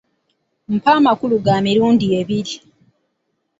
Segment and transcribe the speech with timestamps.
[0.75, 2.53] Mpa amakulu ga mirundi abiri.